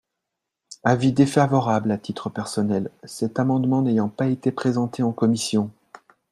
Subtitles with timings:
[0.83, 5.69] Avis défavorable à titre personnel, cet amendement n’ayant pas été présenté en commission.